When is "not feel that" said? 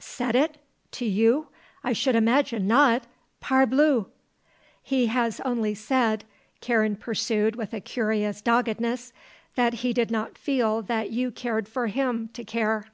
10.10-11.12